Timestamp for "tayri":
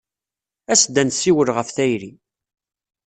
1.75-2.11